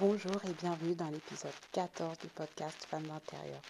Bonjour 0.00 0.44
et 0.44 0.52
bienvenue 0.52 0.94
dans 0.94 1.08
l'épisode 1.08 1.50
14 1.72 2.18
du 2.18 2.28
podcast 2.28 2.84
Femmes 2.84 3.08
d'intérieur. 3.08 3.60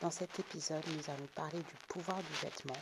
Dans 0.00 0.12
cet 0.12 0.38
épisode, 0.38 0.84
nous 0.96 1.10
allons 1.10 1.26
parler 1.34 1.58
du 1.58 1.74
pouvoir 1.88 2.18
du 2.18 2.32
vêtement, 2.40 2.78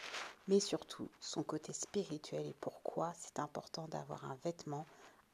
mais 0.48 0.60
surtout 0.60 1.08
son 1.18 1.42
côté 1.42 1.72
spirituel 1.72 2.46
et 2.46 2.54
pourquoi 2.60 3.14
c'est 3.18 3.38
important 3.38 3.88
d'avoir 3.88 4.26
un 4.26 4.36
vêtement 4.44 4.84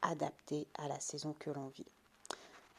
adapté 0.00 0.68
à 0.78 0.86
la 0.86 1.00
saison 1.00 1.34
que 1.40 1.50
l'on 1.50 1.66
vit. 1.70 1.90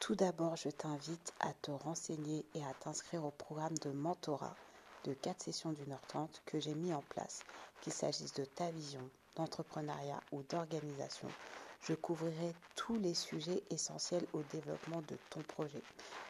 Tout 0.00 0.14
d'abord, 0.14 0.56
je 0.56 0.70
t'invite 0.70 1.34
à 1.40 1.52
te 1.52 1.70
renseigner 1.70 2.46
et 2.54 2.64
à 2.64 2.72
t'inscrire 2.80 3.26
au 3.26 3.30
programme 3.32 3.76
de 3.82 3.90
mentorat 3.90 4.56
de 5.04 5.12
4 5.12 5.42
sessions 5.42 5.72
d'une 5.72 5.92
heure 5.92 6.06
trente 6.08 6.40
que 6.46 6.60
j'ai 6.60 6.74
mis 6.74 6.94
en 6.94 7.02
place, 7.10 7.42
qu'il 7.82 7.92
s'agisse 7.92 8.32
de 8.32 8.46
ta 8.46 8.70
vision, 8.70 9.06
d'entrepreneuriat 9.36 10.20
ou 10.32 10.42
d'organisation 10.44 11.28
je 11.80 11.94
couvrirai 11.94 12.54
tous 12.74 12.96
les 12.96 13.14
sujets 13.14 13.62
essentiels 13.70 14.26
au 14.32 14.42
développement 14.42 15.02
de 15.02 15.16
ton 15.30 15.40
projet. 15.42 15.82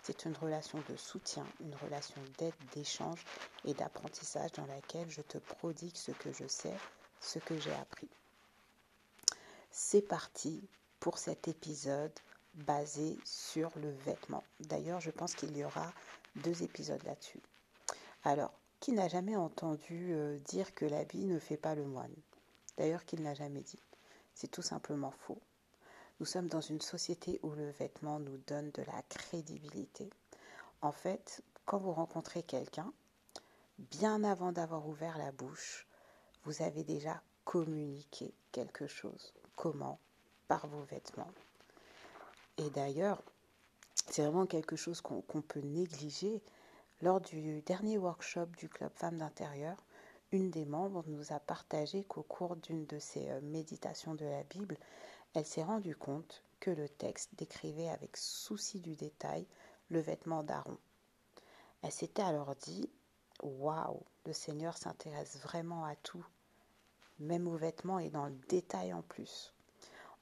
C'est 0.02 0.24
une 0.24 0.36
relation 0.36 0.78
de 0.88 0.96
soutien, 0.96 1.46
une 1.60 1.74
relation 1.74 2.20
d'aide, 2.38 2.54
d'échange 2.74 3.24
et 3.64 3.74
d'apprentissage 3.74 4.52
dans 4.52 4.66
laquelle 4.66 5.10
je 5.10 5.22
te 5.22 5.38
prodigue 5.38 5.96
ce 5.96 6.12
que 6.12 6.32
je 6.32 6.46
sais, 6.46 6.76
ce 7.20 7.38
que 7.38 7.58
j'ai 7.58 7.74
appris. 7.74 8.08
C'est 9.70 10.02
parti 10.02 10.68
pour 11.00 11.18
cet 11.18 11.48
épisode 11.48 12.12
basé 12.54 13.18
sur 13.24 13.70
le 13.78 13.90
vêtement. 13.90 14.42
D'ailleurs, 14.60 15.00
je 15.00 15.10
pense 15.10 15.34
qu'il 15.34 15.56
y 15.56 15.64
aura 15.64 15.92
deux 16.36 16.62
épisodes 16.62 17.02
là-dessus. 17.04 17.40
Alors, 18.24 18.52
qui 18.80 18.92
n'a 18.92 19.08
jamais 19.08 19.36
entendu 19.36 20.12
euh, 20.12 20.38
dire 20.38 20.74
que 20.74 20.84
l'habit 20.84 21.24
ne 21.24 21.38
fait 21.38 21.56
pas 21.56 21.74
le 21.74 21.84
moine? 21.84 22.14
D'ailleurs, 22.76 23.04
qu'il 23.04 23.22
n'a 23.22 23.34
jamais 23.34 23.60
dit? 23.60 23.82
C'est 24.40 24.52
tout 24.52 24.62
simplement 24.62 25.10
faux. 25.10 25.42
Nous 26.20 26.26
sommes 26.26 26.46
dans 26.46 26.60
une 26.60 26.80
société 26.80 27.40
où 27.42 27.50
le 27.50 27.70
vêtement 27.70 28.20
nous 28.20 28.36
donne 28.46 28.70
de 28.70 28.82
la 28.82 29.02
crédibilité. 29.08 30.08
En 30.80 30.92
fait, 30.92 31.42
quand 31.64 31.78
vous 31.78 31.90
rencontrez 31.90 32.44
quelqu'un, 32.44 32.92
bien 33.80 34.22
avant 34.22 34.52
d'avoir 34.52 34.86
ouvert 34.86 35.18
la 35.18 35.32
bouche, 35.32 35.88
vous 36.44 36.62
avez 36.62 36.84
déjà 36.84 37.20
communiqué 37.44 38.32
quelque 38.52 38.86
chose. 38.86 39.34
Comment? 39.56 39.98
Par 40.46 40.68
vos 40.68 40.84
vêtements. 40.84 41.32
Et 42.58 42.70
d'ailleurs, 42.70 43.20
c'est 44.08 44.22
vraiment 44.22 44.46
quelque 44.46 44.76
chose 44.76 45.00
qu'on 45.00 45.42
peut 45.42 45.62
négliger. 45.62 46.40
Lors 47.02 47.20
du 47.20 47.60
dernier 47.62 47.98
workshop 47.98 48.46
du 48.56 48.68
Club 48.68 48.92
Femmes 48.94 49.18
d'Intérieur, 49.18 49.82
une 50.30 50.50
des 50.50 50.66
membres 50.66 51.04
nous 51.06 51.32
a 51.32 51.40
partagé 51.40 52.04
qu'au 52.04 52.22
cours 52.22 52.56
d'une 52.56 52.84
de 52.86 52.98
ses 52.98 53.30
euh, 53.30 53.40
méditations 53.40 54.14
de 54.14 54.26
la 54.26 54.42
Bible, 54.44 54.76
elle 55.34 55.46
s'est 55.46 55.62
rendue 55.62 55.96
compte 55.96 56.42
que 56.60 56.70
le 56.70 56.88
texte 56.88 57.30
décrivait 57.36 57.88
avec 57.88 58.16
souci 58.16 58.80
du 58.80 58.94
détail 58.94 59.46
le 59.90 60.00
vêtement 60.00 60.42
d'Aaron. 60.42 60.76
Elle 61.82 61.92
s'était 61.92 62.22
alors 62.22 62.54
dit 62.56 62.90
Waouh, 63.42 64.02
le 64.26 64.32
Seigneur 64.32 64.76
s'intéresse 64.76 65.38
vraiment 65.38 65.84
à 65.84 65.96
tout, 65.96 66.26
même 67.20 67.46
aux 67.46 67.56
vêtements 67.56 67.98
et 67.98 68.10
dans 68.10 68.26
le 68.26 68.36
détail 68.48 68.92
en 68.92 69.02
plus. 69.02 69.54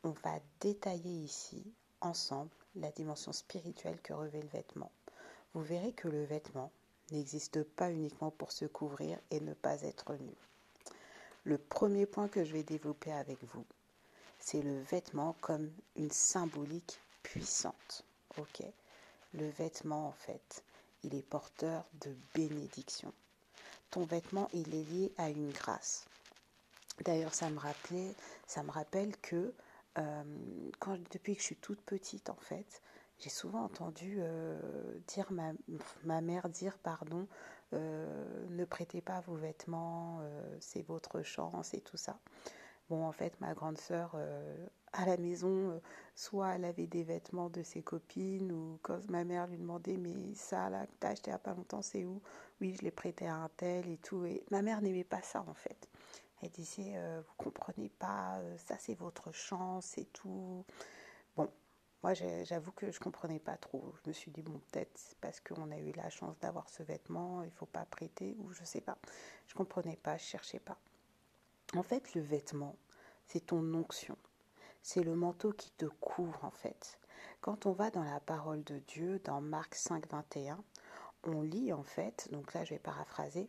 On 0.04 0.10
va 0.10 0.38
détailler 0.60 1.22
ici, 1.24 1.64
ensemble, 2.00 2.50
la 2.76 2.92
dimension 2.92 3.32
spirituelle 3.32 4.00
que 4.02 4.12
revêt 4.12 4.42
le 4.42 4.48
vêtement. 4.48 4.92
Vous 5.54 5.62
verrez 5.62 5.92
que 5.92 6.08
le 6.08 6.24
vêtement, 6.24 6.70
n'existe 7.10 7.62
pas 7.62 7.90
uniquement 7.90 8.30
pour 8.30 8.52
se 8.52 8.64
couvrir 8.64 9.18
et 9.30 9.40
ne 9.40 9.54
pas 9.54 9.82
être 9.82 10.14
nu. 10.14 10.34
Le 11.44 11.58
premier 11.58 12.06
point 12.06 12.28
que 12.28 12.44
je 12.44 12.52
vais 12.52 12.62
développer 12.62 13.12
avec 13.12 13.38
vous, 13.44 13.64
c'est 14.38 14.62
le 14.62 14.80
vêtement 14.80 15.36
comme 15.40 15.70
une 15.96 16.10
symbolique 16.10 17.00
puissante. 17.22 18.04
Ok? 18.38 18.62
Le 19.34 19.48
vêtement, 19.50 20.08
en 20.08 20.12
fait, 20.12 20.64
il 21.02 21.14
est 21.14 21.22
porteur 21.22 21.84
de 22.00 22.14
bénédiction. 22.34 23.12
Ton 23.90 24.04
vêtement, 24.04 24.48
il 24.52 24.74
est 24.74 24.82
lié 24.82 25.12
à 25.18 25.30
une 25.30 25.50
grâce. 25.50 26.06
D'ailleurs, 27.04 27.34
ça 27.34 27.50
me 27.50 27.58
rappelait, 27.58 28.14
ça 28.46 28.62
me 28.62 28.70
rappelle 28.70 29.16
que 29.18 29.52
euh, 29.98 30.70
quand, 30.78 30.98
depuis 31.12 31.34
que 31.34 31.40
je 31.40 31.46
suis 31.46 31.56
toute 31.56 31.80
petite, 31.82 32.30
en 32.30 32.36
fait, 32.36 32.82
j'ai 33.18 33.30
souvent 33.30 33.64
entendu 33.64 34.16
euh, 34.18 34.58
dire 35.06 35.30
ma, 35.32 35.52
ma, 36.04 36.20
mère 36.20 36.48
dire 36.48 36.78
pardon, 36.78 37.26
euh, 37.72 38.46
ne 38.50 38.64
prêtez 38.64 39.00
pas 39.00 39.20
vos 39.20 39.34
vêtements, 39.34 40.18
euh, 40.20 40.56
c'est 40.60 40.82
votre 40.82 41.22
chance 41.22 41.72
et 41.74 41.80
tout 41.80 41.96
ça. 41.96 42.18
Bon, 42.90 43.04
en 43.04 43.12
fait, 43.12 43.40
ma 43.40 43.52
grande 43.54 43.78
sœur 43.78 44.16
à 44.92 45.06
la 45.06 45.16
maison, 45.16 45.80
soit 46.14 46.54
elle 46.54 46.64
avait 46.64 46.86
des 46.86 47.02
vêtements 47.02 47.50
de 47.50 47.64
ses 47.64 47.82
copines, 47.82 48.52
ou 48.52 48.78
quand 48.82 49.10
ma 49.10 49.24
mère 49.24 49.48
lui 49.48 49.58
demandait 49.58 49.96
mais 49.96 50.14
ça 50.34 50.70
là 50.70 50.86
que 50.86 50.92
t'as 51.00 51.08
acheté 51.08 51.30
il 51.30 51.32
n'y 51.32 51.34
a 51.34 51.40
pas 51.40 51.54
longtemps, 51.54 51.82
c'est 51.82 52.04
où? 52.04 52.22
Oui, 52.60 52.76
je 52.78 52.82
l'ai 52.82 52.92
prêté 52.92 53.26
à 53.26 53.34
un 53.34 53.48
tel 53.56 53.88
et 53.88 53.96
tout. 53.98 54.24
Et 54.24 54.44
ma 54.52 54.62
mère 54.62 54.82
n'aimait 54.82 55.02
pas 55.02 55.20
ça 55.20 55.44
en 55.48 55.54
fait. 55.54 55.88
Elle 56.42 56.50
disait 56.50 56.94
vous 57.26 57.34
comprenez 57.36 57.88
pas, 57.88 58.38
ça 58.56 58.76
c'est 58.78 58.94
votre 58.94 59.32
chance 59.32 59.98
et 59.98 60.04
tout. 60.04 60.64
Bon, 61.36 61.50
moi, 62.02 62.14
j'avoue 62.14 62.72
que 62.72 62.90
je 62.90 63.00
comprenais 63.00 63.38
pas 63.38 63.56
trop. 63.56 63.94
Je 64.02 64.10
me 64.10 64.12
suis 64.12 64.30
dit, 64.30 64.42
bon, 64.42 64.60
peut-être 64.70 65.16
parce 65.20 65.40
qu'on 65.40 65.70
a 65.70 65.78
eu 65.78 65.92
la 65.92 66.10
chance 66.10 66.38
d'avoir 66.38 66.68
ce 66.68 66.82
vêtement, 66.82 67.42
il 67.42 67.50
faut 67.50 67.66
pas 67.66 67.84
prêter, 67.84 68.36
ou 68.38 68.52
je 68.52 68.64
sais 68.64 68.80
pas. 68.80 68.98
Je 69.48 69.54
comprenais 69.54 69.96
pas, 69.96 70.16
je 70.16 70.24
cherchais 70.24 70.60
pas. 70.60 70.78
En 71.74 71.82
fait, 71.82 72.14
le 72.14 72.20
vêtement, 72.20 72.76
c'est 73.26 73.46
ton 73.46 73.74
onction. 73.74 74.16
C'est 74.82 75.02
le 75.02 75.16
manteau 75.16 75.52
qui 75.52 75.70
te 75.72 75.86
couvre, 75.86 76.44
en 76.44 76.50
fait. 76.50 76.98
Quand 77.40 77.66
on 77.66 77.72
va 77.72 77.90
dans 77.90 78.04
la 78.04 78.20
parole 78.20 78.62
de 78.64 78.78
Dieu, 78.78 79.20
dans 79.24 79.40
Marc 79.40 79.74
5, 79.74 80.08
21, 80.08 80.62
on 81.24 81.42
lit, 81.42 81.72
en 81.72 81.82
fait, 81.82 82.28
donc 82.30 82.54
là, 82.54 82.64
je 82.64 82.70
vais 82.70 82.78
paraphraser, 82.78 83.48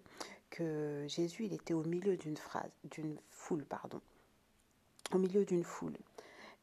que 0.49 1.05
Jésus, 1.07 1.45
il 1.45 1.53
était 1.53 1.73
au 1.73 1.83
milieu 1.83 2.17
d'une 2.17 2.37
phrase, 2.37 2.71
d'une 2.85 3.19
foule, 3.29 3.65
pardon. 3.65 4.01
Au 5.13 5.19
milieu 5.19 5.45
d'une 5.45 5.63
foule. 5.63 5.97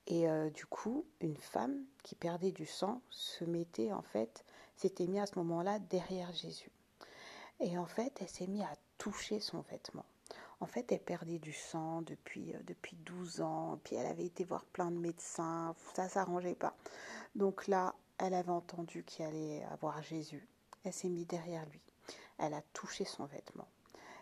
Et 0.06 0.28
euh, 0.28 0.50
du 0.50 0.66
coup, 0.66 1.06
une 1.20 1.36
femme 1.36 1.84
qui 2.02 2.14
perdait 2.14 2.52
du 2.52 2.66
sang 2.66 3.00
se 3.10 3.44
mettait 3.44 3.92
en 3.92 4.02
fait, 4.02 4.44
s'était 4.76 5.06
mise 5.06 5.20
à 5.20 5.26
ce 5.26 5.38
moment-là 5.38 5.78
derrière 5.78 6.32
Jésus. 6.32 6.70
Et 7.60 7.78
en 7.78 7.86
fait, 7.86 8.16
elle 8.20 8.28
s'est 8.28 8.46
mise 8.46 8.62
à 8.62 8.76
toucher 8.98 9.40
son 9.40 9.60
vêtement. 9.62 10.04
En 10.60 10.66
fait, 10.66 10.92
elle 10.92 11.00
perdait 11.00 11.38
du 11.38 11.52
sang 11.52 12.02
depuis, 12.02 12.54
euh, 12.54 12.58
depuis 12.64 12.96
12 12.96 13.40
ans, 13.40 13.80
puis 13.84 13.96
elle 13.96 14.06
avait 14.06 14.26
été 14.26 14.44
voir 14.44 14.64
plein 14.66 14.90
de 14.90 14.98
médecins, 14.98 15.74
ça 15.94 16.08
s'arrangeait 16.08 16.54
pas. 16.54 16.76
Donc 17.34 17.66
là, 17.66 17.94
elle 18.18 18.34
avait 18.34 18.50
entendu 18.50 19.04
qu'il 19.04 19.24
allait 19.24 19.64
avoir 19.64 20.02
Jésus. 20.02 20.46
Elle 20.84 20.92
s'est 20.92 21.08
mise 21.08 21.26
derrière 21.26 21.66
lui. 21.66 21.80
Elle 22.38 22.54
a 22.54 22.62
touché 22.72 23.04
son 23.04 23.24
vêtement. 23.26 23.68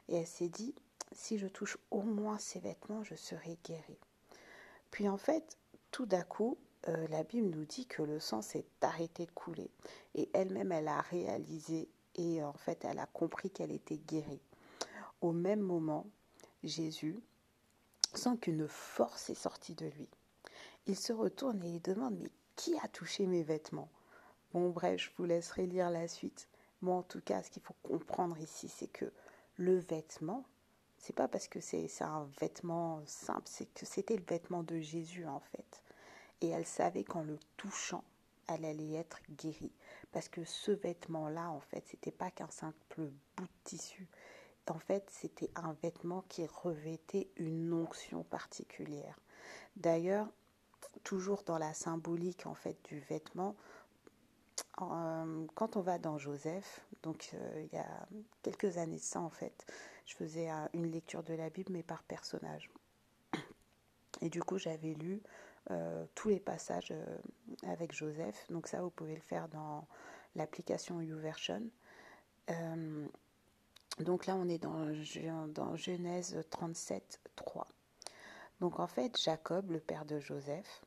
Et 0.08 0.16
elle 0.16 0.26
s'est 0.26 0.48
dit, 0.48 0.74
si 1.12 1.38
je 1.38 1.46
touche 1.46 1.78
au 1.90 2.02
moins 2.02 2.38
ses 2.38 2.60
vêtements, 2.60 3.04
je 3.04 3.14
serai 3.14 3.58
guérie. 3.64 3.98
Puis 4.90 5.08
en 5.08 5.16
fait, 5.16 5.56
tout 5.92 6.06
d'un 6.06 6.22
coup, 6.22 6.58
euh, 6.88 7.06
la 7.08 7.22
Bible 7.22 7.50
nous 7.50 7.64
dit 7.64 7.86
que 7.86 8.02
le 8.02 8.18
sang 8.18 8.42
s'est 8.42 8.64
arrêté 8.80 9.26
de 9.26 9.30
couler. 9.30 9.70
Et 10.14 10.28
elle-même, 10.32 10.72
elle 10.72 10.88
a 10.88 11.00
réalisé 11.02 11.88
et 12.16 12.42
en 12.42 12.54
fait, 12.54 12.84
elle 12.84 12.98
a 12.98 13.06
compris 13.06 13.50
qu'elle 13.50 13.70
était 13.70 13.98
guérie. 13.98 14.42
Au 15.20 15.32
même 15.32 15.60
moment, 15.60 16.06
Jésus 16.64 17.20
sent 18.14 18.36
qu'une 18.40 18.66
force 18.68 19.30
est 19.30 19.34
sortie 19.34 19.74
de 19.74 19.86
lui. 19.86 20.08
Il 20.86 20.96
se 20.96 21.12
retourne 21.12 21.62
et 21.62 21.74
il 21.76 21.82
demande 21.82 22.18
Mais 22.20 22.30
qui 22.56 22.76
a 22.78 22.88
touché 22.88 23.26
mes 23.26 23.42
vêtements? 23.42 23.90
Bon, 24.52 24.70
bref, 24.70 25.00
je 25.00 25.10
vous 25.16 25.24
laisserai 25.24 25.66
lire 25.66 25.90
la 25.90 26.08
suite. 26.08 26.48
Moi, 26.80 26.96
en 26.96 27.02
tout 27.02 27.20
cas, 27.20 27.42
ce 27.42 27.50
qu'il 27.50 27.62
faut 27.62 27.76
comprendre 27.82 28.38
ici, 28.38 28.68
c'est 28.68 28.88
que 28.88 29.10
le 29.56 29.78
vêtement, 29.78 30.44
c'est 31.02 31.14
pas 31.14 31.26
parce 31.26 31.48
que 31.48 31.60
c'est 31.60 31.88
un 32.00 32.28
vêtement 32.40 33.02
simple, 33.06 33.42
c'est 33.46 33.66
que 33.74 33.84
c'était 33.84 34.16
le 34.16 34.22
vêtement 34.22 34.62
de 34.62 34.78
Jésus 34.78 35.26
en 35.26 35.40
fait. 35.40 35.82
Et 36.40 36.48
elle 36.48 36.64
savait 36.64 37.02
qu'en 37.02 37.24
le 37.24 37.38
touchant, 37.56 38.04
elle 38.48 38.64
allait 38.64 38.94
être 38.94 39.18
guérie. 39.30 39.72
Parce 40.12 40.28
que 40.28 40.44
ce 40.44 40.70
vêtement-là, 40.70 41.50
en 41.50 41.60
fait, 41.60 41.84
c'était 41.88 42.12
pas 42.12 42.30
qu'un 42.30 42.50
simple 42.50 43.10
bout 43.36 43.44
de 43.44 43.48
tissu. 43.64 44.08
En 44.70 44.78
fait, 44.78 45.04
c'était 45.10 45.50
un 45.56 45.72
vêtement 45.82 46.24
qui 46.28 46.46
revêtait 46.46 47.28
une 47.36 47.72
onction 47.72 48.22
particulière. 48.22 49.18
D'ailleurs, 49.76 50.28
toujours 51.02 51.42
dans 51.44 51.58
la 51.58 51.74
symbolique 51.74 52.46
en 52.46 52.54
fait 52.54 52.76
du 52.84 53.00
vêtement, 53.00 53.56
euh, 54.80 55.46
quand 55.56 55.76
on 55.76 55.80
va 55.80 55.98
dans 55.98 56.16
Joseph, 56.18 56.80
donc 57.02 57.30
euh, 57.34 57.66
il 57.66 57.76
y 57.76 57.80
a 57.80 58.06
quelques 58.42 58.78
années 58.78 58.98
de 58.98 59.02
ça 59.02 59.20
en 59.20 59.30
fait, 59.30 59.66
je 60.06 60.14
faisais 60.14 60.48
une 60.72 60.90
lecture 60.90 61.22
de 61.22 61.34
la 61.34 61.50
Bible 61.50 61.72
mais 61.72 61.82
par 61.82 62.02
personnage. 62.02 62.70
Et 64.20 64.28
du 64.28 64.42
coup 64.42 64.58
j'avais 64.58 64.94
lu 64.94 65.22
euh, 65.70 66.04
tous 66.14 66.28
les 66.28 66.40
passages 66.40 66.92
avec 67.64 67.92
Joseph, 67.92 68.46
donc 68.50 68.66
ça 68.68 68.82
vous 68.82 68.90
pouvez 68.90 69.14
le 69.14 69.20
faire 69.20 69.48
dans 69.48 69.86
l'application 70.34 71.00
YouVersion. 71.00 71.62
donc 73.98 74.26
là 74.26 74.36
on 74.36 74.48
est 74.48 74.58
dans, 74.58 74.86
dans 75.48 75.76
Genèse 75.76 76.42
37, 76.50 77.20
3. 77.36 77.66
Donc 78.60 78.78
en 78.78 78.86
fait 78.86 79.20
Jacob, 79.20 79.72
le 79.72 79.80
père 79.80 80.04
de 80.04 80.20
Joseph, 80.20 80.82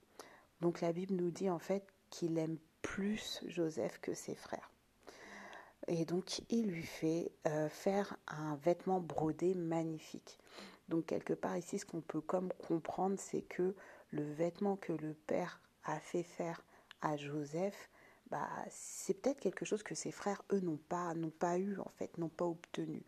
Donc 0.62 0.80
la 0.80 0.94
Bible 0.94 1.14
nous 1.14 1.30
dit 1.30 1.50
en 1.50 1.60
fait 1.60 1.86
qu'il 2.10 2.38
aime 2.38 2.58
plus 2.82 3.42
Joseph 3.48 4.00
que 4.00 4.14
ses 4.14 4.36
frères. 4.36 4.72
Et 5.88 6.06
donc 6.06 6.42
il 6.50 6.68
lui 6.68 6.84
fait 6.84 7.32
euh, 7.48 7.70
faire 7.70 8.18
un 8.28 8.56
vêtement 8.58 9.00
brodé 9.00 9.54
magnifique. 9.54 10.40
Donc 10.90 11.08
quelque 11.08 11.34
part 11.34 11.58
ici, 11.58 11.80
ce 11.80 11.86
qu'on 11.86 12.02
peut 12.02 12.22
comme 12.22 12.52
comprendre, 12.68 13.16
c'est 13.20 13.42
que 13.42 13.76
le 14.12 14.24
vêtement 14.34 14.76
que 14.78 14.94
le 14.94 15.14
père 15.14 15.60
a 15.84 16.00
fait 16.00 16.24
faire 16.24 16.64
à 17.02 17.18
Joseph, 17.18 17.90
bah, 18.30 18.50
c'est 18.70 19.14
peut-être 19.14 19.40
quelque 19.40 19.66
chose 19.66 19.84
que 19.84 19.94
ses 19.96 20.12
frères, 20.12 20.42
eux, 20.52 20.60
n'ont 20.60 20.80
pas, 20.90 21.14
n'ont 21.14 21.30
pas 21.30 21.58
eu, 21.58 21.80
en 21.80 21.92
fait, 21.98 22.18
n'ont 22.18 22.30
pas 22.30 22.46
obtenu. 22.46 23.04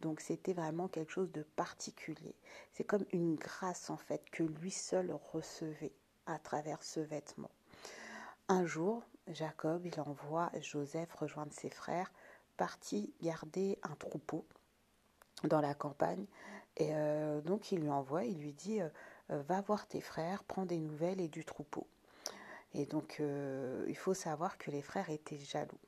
Donc 0.00 0.20
c'était 0.20 0.52
vraiment 0.52 0.88
quelque 0.88 1.12
chose 1.12 1.30
de 1.32 1.42
particulier. 1.42 2.34
C'est 2.72 2.84
comme 2.84 3.04
une 3.12 3.36
grâce, 3.36 3.90
en 3.90 3.96
fait, 3.96 4.28
que 4.30 4.42
lui 4.42 4.70
seul 4.70 5.12
recevait 5.32 5.94
à 6.26 6.38
travers 6.38 6.82
ce 6.82 7.00
vêtement. 7.00 7.50
Un 8.48 8.64
jour, 8.64 9.02
Jacob, 9.26 9.84
il 9.86 10.00
envoie 10.00 10.52
Joseph 10.60 11.12
rejoindre 11.14 11.52
ses 11.52 11.68
frères, 11.68 12.12
parti 12.56 13.12
garder 13.20 13.76
un 13.82 13.96
troupeau 13.96 14.46
dans 15.42 15.60
la 15.60 15.74
campagne. 15.74 16.26
Et 16.76 16.90
euh, 16.92 17.40
donc 17.40 17.72
il 17.72 17.80
lui 17.80 17.90
envoie, 17.90 18.24
il 18.24 18.38
lui 18.38 18.52
dit, 18.52 18.80
euh, 18.80 18.88
euh, 19.30 19.42
va 19.42 19.62
voir 19.62 19.88
tes 19.88 20.00
frères, 20.00 20.44
prends 20.44 20.64
des 20.64 20.78
nouvelles 20.78 21.20
et 21.20 21.26
du 21.26 21.44
troupeau. 21.44 21.88
Et 22.72 22.86
donc 22.86 23.20
il 23.20 23.96
faut 23.96 24.12
savoir 24.12 24.58
que 24.58 24.70
les 24.70 24.82
frères 24.82 25.08
étaient 25.08 25.38
jaloux. 25.38 25.80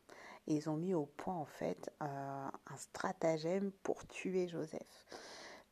Et 0.46 0.56
ils 0.56 0.70
ont 0.70 0.76
mis 0.76 0.94
au 0.94 1.04
point 1.04 1.34
en 1.34 1.44
fait 1.44 1.92
un 2.00 2.50
stratagème 2.76 3.70
pour 3.82 4.06
tuer 4.06 4.48
Joseph. 4.48 5.06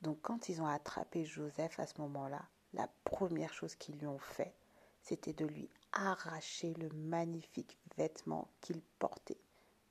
Donc 0.03 0.19
quand 0.21 0.51
ils 0.51 0.61
ont 0.61 0.67
attrapé 0.67 1.25
Joseph 1.25 1.81
à 1.81 1.87
ce 1.87 1.99
moment-là, 2.03 2.43
la 2.75 2.89
première 3.05 3.55
chose 3.55 3.75
qu'ils 3.77 3.97
lui 3.97 4.07
ont 4.07 4.19
fait, 4.19 4.53
c'était 5.07 5.33
de 5.33 5.47
lui 5.47 5.71
arracher 5.93 6.75
le 6.75 6.89
magnifique 6.89 7.79
vêtement 7.97 8.49
qu'il 8.61 8.81
portait. 8.99 9.39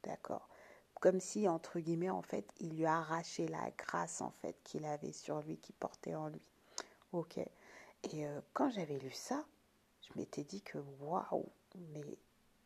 D'accord? 0.03 0.49
Comme 0.99 1.21
si, 1.21 1.47
entre 1.47 1.79
guillemets, 1.79 2.09
en 2.09 2.21
fait, 2.21 2.45
il 2.59 2.75
lui 2.75 2.85
a 2.85 2.97
arraché 2.97 3.47
la 3.47 3.71
grâce, 3.77 4.19
en 4.19 4.31
fait, 4.31 4.57
qu'il 4.63 4.83
avait 4.85 5.13
sur 5.13 5.41
lui, 5.41 5.57
qu'il 5.57 5.75
portait 5.75 6.15
en 6.15 6.27
lui. 6.27 6.41
Ok 7.13 7.37
Et 7.37 8.25
euh, 8.25 8.41
quand 8.53 8.69
j'avais 8.71 8.99
lu 8.99 9.11
ça, 9.11 9.45
je 10.01 10.19
m'étais 10.19 10.43
dit 10.43 10.61
que, 10.61 10.79
waouh, 10.99 11.49
mais 11.93 12.17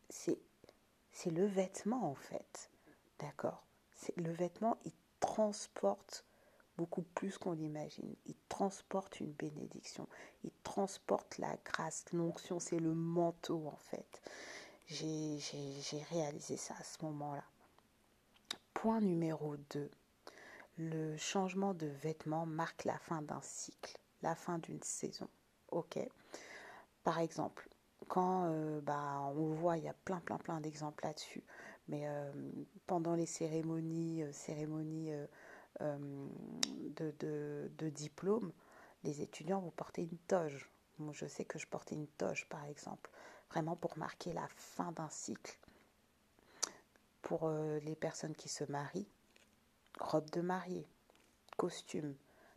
c'est, 0.08 0.38
c'est 1.12 1.30
le 1.30 1.46
vêtement, 1.46 2.10
en 2.10 2.16
fait. 2.16 2.68
D'accord? 3.20 3.64
C'est 3.94 4.16
Le 4.16 4.32
vêtement, 4.32 4.76
il 4.84 4.92
transporte 5.20 6.24
beaucoup 6.80 7.02
plus 7.02 7.36
qu'on 7.36 7.52
l'imagine. 7.52 8.14
Il 8.24 8.34
transporte 8.48 9.20
une 9.20 9.32
bénédiction, 9.32 10.08
il 10.44 10.50
transporte 10.62 11.36
la 11.36 11.54
grâce, 11.62 12.06
l'onction, 12.14 12.58
c'est 12.58 12.78
le 12.78 12.94
manteau 12.94 13.66
en 13.66 13.76
fait. 13.76 14.22
J'ai 14.86 15.38
réalisé 16.10 16.56
ça 16.56 16.74
à 16.80 16.82
ce 16.82 17.04
moment-là. 17.04 17.44
Point 18.72 19.02
numéro 19.02 19.58
2. 19.74 19.90
Le 20.78 21.18
changement 21.18 21.74
de 21.74 21.86
vêtements 21.86 22.46
marque 22.46 22.84
la 22.84 22.98
fin 22.98 23.20
d'un 23.20 23.42
cycle, 23.42 23.98
la 24.22 24.34
fin 24.34 24.58
d'une 24.58 24.82
saison. 24.82 25.28
Ok 25.70 25.98
Par 27.04 27.18
exemple, 27.18 27.68
quand 28.08 28.46
euh, 28.46 28.80
bah, 28.80 29.20
on 29.36 29.52
voit, 29.52 29.76
il 29.76 29.84
y 29.84 29.88
a 29.88 29.94
plein, 30.06 30.20
plein, 30.20 30.38
plein 30.38 30.62
d'exemples 30.62 31.04
là-dessus, 31.04 31.44
mais 31.88 32.08
euh, 32.08 32.32
pendant 32.86 33.14
les 33.14 33.26
cérémonies, 33.26 34.22
euh, 34.22 34.32
cérémonies 34.32 35.12
euh, 35.80 36.26
de, 36.96 37.70
de, 37.78 37.88
diplôme, 37.88 38.52
les 39.04 39.22
étudiants 39.22 39.60
vont 39.60 39.70
porter 39.70 40.02
une 40.02 40.18
toge. 40.26 40.70
Moi, 40.98 41.12
je 41.14 41.26
sais 41.26 41.44
que 41.44 41.58
je 41.58 41.66
portais 41.66 41.94
une 41.94 42.06
toge, 42.06 42.46
par 42.48 42.64
exemple, 42.64 43.10
vraiment 43.50 43.76
pour 43.76 43.96
marquer 43.96 44.32
la 44.32 44.46
fin 44.56 44.92
d'un 44.92 45.08
cycle. 45.08 45.58
Pour 47.22 47.44
euh, 47.44 47.78
les 47.80 47.96
personnes 47.96 48.34
qui 48.34 48.48
se 48.48 48.64
marient, 48.64 49.08
robe 49.98 50.28
de 50.30 50.40
mariée, 50.40 50.86
costume, 51.56 52.14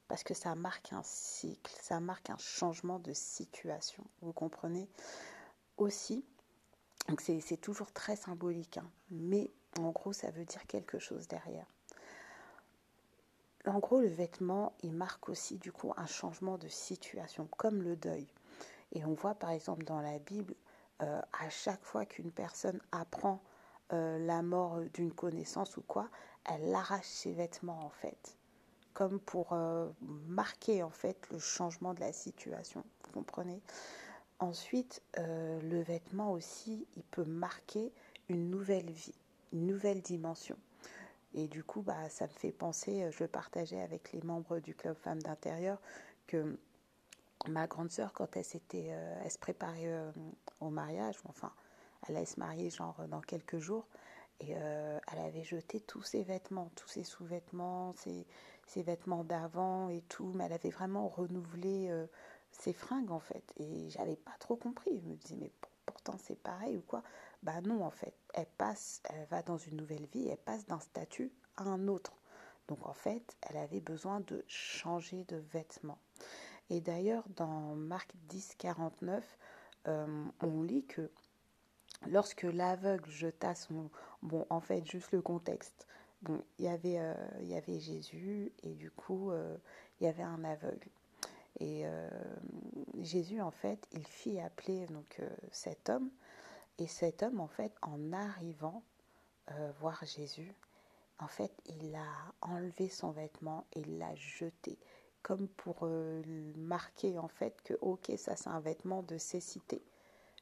parce 0.07 0.23
que 0.23 0.33
ça 0.33 0.55
marque 0.55 0.93
un 0.93 1.03
cycle, 1.03 1.73
ça 1.81 1.99
marque 1.99 2.29
un 2.29 2.37
changement 2.37 2.99
de 2.99 3.13
situation. 3.13 4.03
Vous 4.21 4.33
comprenez? 4.33 4.89
Aussi, 5.77 6.25
c'est 7.17 7.59
toujours 7.59 7.91
très 7.91 8.15
symbolique, 8.15 8.77
hein, 8.77 8.89
mais 9.09 9.51
en 9.79 9.91
gros, 9.91 10.13
ça 10.13 10.31
veut 10.31 10.45
dire 10.45 10.65
quelque 10.67 10.99
chose 10.99 11.27
derrière. 11.27 11.72
En 13.65 13.79
gros, 13.79 14.01
le 14.01 14.07
vêtement, 14.07 14.73
il 14.83 14.93
marque 14.93 15.29
aussi 15.29 15.57
du 15.57 15.71
coup 15.71 15.93
un 15.95 16.05
changement 16.05 16.57
de 16.57 16.67
situation, 16.67 17.47
comme 17.57 17.81
le 17.81 17.95
deuil. 17.95 18.27
Et 18.91 19.05
on 19.05 19.13
voit 19.13 19.35
par 19.35 19.51
exemple 19.51 19.85
dans 19.85 20.01
la 20.01 20.19
Bible, 20.19 20.53
euh, 21.01 21.21
à 21.39 21.49
chaque 21.49 21.83
fois 21.83 22.05
qu'une 22.05 22.31
personne 22.31 22.79
apprend 22.91 23.41
euh, 23.93 24.19
la 24.19 24.41
mort 24.41 24.81
d'une 24.93 25.13
connaissance 25.13 25.77
ou 25.77 25.81
quoi, 25.81 26.09
elle 26.45 26.75
arrache 26.75 27.07
ses 27.07 27.31
vêtements 27.31 27.79
en 27.85 27.89
fait, 27.89 28.37
comme 28.93 29.19
pour 29.19 29.53
euh, 29.53 29.89
marquer 30.27 30.83
en 30.83 30.89
fait 30.89 31.17
le 31.31 31.39
changement 31.39 31.93
de 31.93 32.01
la 32.01 32.11
situation. 32.11 32.83
Vous 33.05 33.13
comprenez? 33.13 33.61
Ensuite, 34.39 35.01
le 35.15 35.81
vêtement 35.83 36.33
aussi, 36.33 36.85
il 36.97 37.03
peut 37.03 37.23
marquer 37.23 37.93
une 38.27 38.49
nouvelle 38.49 38.91
vie, 38.91 39.15
une 39.53 39.67
nouvelle 39.67 40.01
dimension. 40.01 40.57
Et 41.33 41.47
du 41.47 41.63
coup, 41.63 41.81
bah, 41.81 42.09
ça 42.09 42.27
me 42.27 42.31
fait 42.33 42.51
penser, 42.51 43.03
euh, 43.03 43.11
je 43.11 43.25
partageais 43.25 43.81
avec 43.81 44.11
les 44.11 44.21
membres 44.21 44.59
du 44.59 44.75
club 44.75 44.95
Femmes 44.95 45.21
d'intérieur 45.21 45.79
que 46.27 46.57
ma 47.47 47.67
grande 47.67 47.91
sœur, 47.91 48.13
quand 48.13 48.37
elle 48.37 48.45
s'était, 48.45 48.89
euh, 48.91 49.21
elle 49.23 49.31
se 49.31 49.39
préparait 49.39 49.87
euh, 49.87 50.11
au 50.59 50.69
mariage, 50.69 51.15
enfin, 51.25 51.51
elle 52.07 52.17
allait 52.17 52.25
se 52.25 52.39
marier 52.39 52.69
genre 52.69 53.03
dans 53.07 53.21
quelques 53.21 53.57
jours, 53.57 53.87
et 54.39 54.51
elle 54.51 55.19
avait 55.19 55.43
jeté 55.43 55.79
tous 55.79 56.01
ses 56.01 56.23
vêtements, 56.23 56.69
tous 56.75 56.89
ses 56.89 57.03
sous-vêtements, 57.03 57.93
ses, 57.93 58.83
vêtements 58.83 59.23
d'avant 59.23 59.87
et 59.87 60.01
tout, 60.01 60.33
mais 60.35 60.45
elle 60.45 60.53
avait 60.53 60.69
vraiment 60.69 61.07
renouvelé 61.07 61.89
ses 62.51 62.73
fringues 62.73 63.11
en 63.11 63.19
fait, 63.19 63.53
et 63.57 63.89
j'avais 63.89 64.17
pas 64.17 64.35
trop 64.39 64.57
compris. 64.57 64.99
Je 64.99 65.07
me 65.07 65.15
disais 65.15 65.37
mais 65.39 65.51
pourtant 65.85 66.17
c'est 66.17 66.41
pareil 66.41 66.77
ou 66.77 66.81
quoi 66.81 67.03
bah 67.43 67.59
non, 67.61 67.83
en 67.83 67.91
fait, 67.91 68.15
elle 68.33 68.47
passe, 68.57 69.01
elle 69.09 69.27
va 69.29 69.43
dans 69.43 69.57
une 69.57 69.75
nouvelle 69.75 70.05
vie, 70.05 70.29
elle 70.29 70.37
passe 70.37 70.65
d'un 70.65 70.79
statut 70.79 71.31
à 71.57 71.63
un 71.63 71.89
autre. 71.89 72.13
Donc 72.69 72.87
en 72.87 72.93
fait, 72.93 73.35
elle 73.41 73.57
avait 73.57 73.81
besoin 73.81 74.21
de 74.21 74.45
changer 74.47 75.25
de 75.25 75.35
vêtements. 75.51 75.99
Et 76.69 76.79
d'ailleurs, 76.79 77.25
dans 77.35 77.75
Marc 77.75 78.09
10, 78.29 78.55
49, 78.57 79.37
euh, 79.89 80.25
on 80.41 80.61
lit 80.63 80.85
que 80.85 81.11
lorsque 82.07 82.43
l'aveugle 82.43 83.09
jeta 83.09 83.55
son... 83.55 83.89
Bon, 84.21 84.47
en 84.49 84.61
fait, 84.61 84.89
juste 84.89 85.11
le 85.11 85.21
contexte. 85.21 85.85
Bon, 86.21 86.41
il 86.57 86.65
y 86.65 86.69
avait, 86.69 86.99
euh, 86.99 87.13
il 87.41 87.49
y 87.49 87.55
avait 87.55 87.79
Jésus 87.79 88.53
et 88.63 88.73
du 88.75 88.89
coup, 88.89 89.31
euh, 89.31 89.57
il 89.99 90.05
y 90.05 90.07
avait 90.07 90.23
un 90.23 90.45
aveugle. 90.45 90.87
Et 91.59 91.85
Jésus, 92.99 93.41
en 93.41 93.51
fait, 93.51 93.87
il 93.91 94.05
fit 94.05 94.39
appeler 94.39 94.85
donc 94.87 95.21
cet 95.51 95.89
homme 95.89 96.09
et 96.79 96.87
cet 96.87 97.23
homme, 97.23 97.39
en 97.39 97.47
fait, 97.47 97.73
en 97.81 98.13
arrivant 98.13 98.83
euh, 99.51 99.71
voir 99.79 100.03
Jésus, 100.05 100.55
en 101.19 101.27
fait, 101.27 101.51
il 101.65 101.95
a 101.95 102.33
enlevé 102.41 102.89
son 102.89 103.11
vêtement 103.11 103.65
et 103.73 103.83
l'a 103.83 104.15
jeté, 104.15 104.79
comme 105.21 105.47
pour 105.47 105.79
euh, 105.83 106.23
marquer, 106.55 107.19
en 107.19 107.27
fait, 107.27 107.61
que, 107.61 107.75
ok, 107.81 108.11
ça 108.17 108.35
c'est 108.35 108.49
un 108.49 108.59
vêtement 108.59 109.03
de 109.03 109.17
cécité. 109.17 109.83